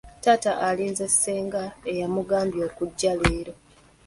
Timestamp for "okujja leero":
2.69-3.53